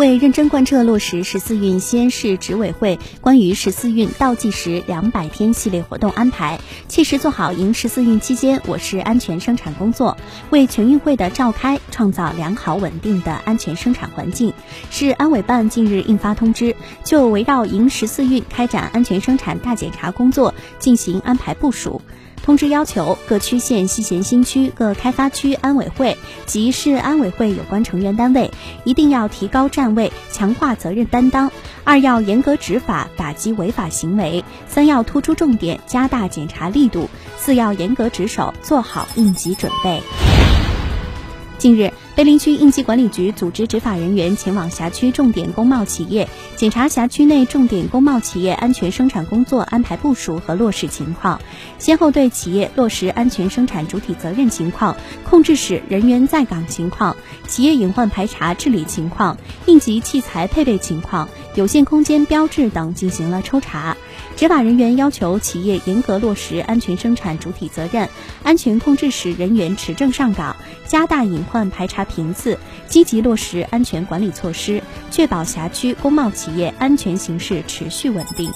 [0.00, 6.58] 为认真贯彻落实十四运西安市执委会关于十四运倒计时两百天系列活动安排，
[6.88, 10.16] 切实做好迎十四运期间我市安全生产工作，
[10.48, 14.54] 为全运会的召开创造良好稳定的安全生产环境，
[14.90, 22.00] 市安委办近日印发通知，就围绕迎十四运开展安全生产大检查工作进行安排部署。
[22.50, 28.50] 通知要求各区县西咸新区各开发区安委会及市安委会有关成员单位，
[28.82, 31.48] 一定要提高站位，强化责任担当；
[31.84, 40.02] 二要严格执法，打击违法行为；三要突出重点，加大检查力度；四要严格值守，做好应急准备。
[41.56, 41.92] 近日。
[42.20, 51.40] 碑林区应急管理局组织执法人员前往辖区重点工贸企业，检查辖区内重点工贸企业安全生产工作安排部署和落实情况，
[51.78, 54.94] 先后对企业落实安全生产主体责任情况、
[55.24, 57.16] 控制室人员在岗情况、
[57.48, 63.96] 企业隐患排查治理情况、应急器材配备情况、有限空间标志等进行了抽查。
[64.36, 68.08] 执法人员要求企业严格落实安全生产主体责任，
[68.42, 70.56] 安全控制室人员持证上岗，
[70.86, 78.50] 加大隐患排查频次，积极落实安全管理措施，确保辖区工贸企业安全形势持续稳定。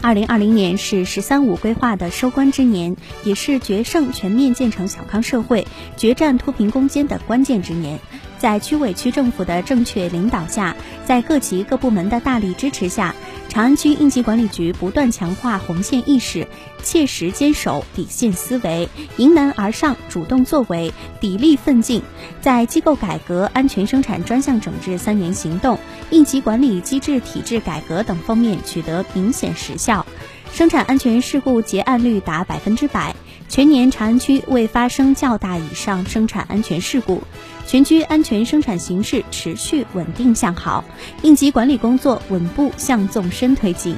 [0.00, 7.98] 二零二零年是“十三五”规划的收官之年，也是决胜全面建成小康社会、决战脱贫攻坚的关键之年。
[8.38, 13.14] 在区委区政府的正确领导下，在各级各部门的大力支持下，
[13.48, 16.46] 长安区应急管理局不断强化红线意识，
[16.82, 22.02] 切实坚守底线思维，迎难而上，主动作为，砥砺奋进，
[22.40, 25.78] 在机构改革、安全生产专项整治三年行动、
[26.10, 30.06] 应急管理机制体制改革等方面取得明显实效，
[30.52, 33.14] 生产安全事故结案率达百分之百。
[33.48, 37.22] 全年长安区未发生较大以上生产安全事故，
[37.66, 40.84] 全区安全生产形势持续稳定向好，
[41.22, 43.96] 应急管理工作稳步向纵深推进。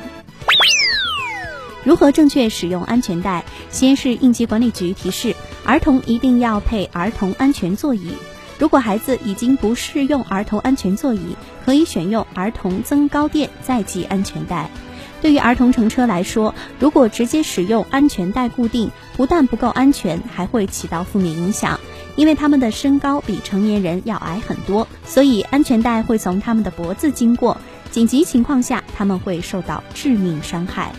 [1.83, 3.44] 如何正确使用安全带？
[3.71, 5.34] 西安市应急管理局提示：
[5.65, 8.12] 儿童一定要配儿童安全座椅。
[8.59, 11.34] 如果孩子已经不适用儿童安全座椅，
[11.65, 14.71] 可以选用儿童增高垫再系安全带。
[15.20, 21.78] 对于儿童乘车来说，如果直接使用安全带固定，不但不够安全，还会起到负面影响。
[22.16, 27.56] 因为他们的身高比成年人要矮很多，所以安全带会从他们的脖子经过，
[27.91, 30.92] 紧急情况下他们会受到致命伤害。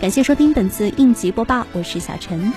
[0.00, 2.52] 感谢收听本次应急播报，我是小陈。